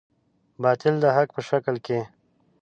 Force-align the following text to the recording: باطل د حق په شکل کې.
باطل 0.63 0.95
د 1.03 1.05
حق 1.15 1.29
په 1.35 1.41
شکل 1.49 1.75
کې. 1.85 1.99